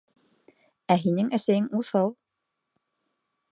Ә 0.95 0.97
һинең 1.01 1.29
әсәйең 1.39 1.69
уҫал. 1.83 2.11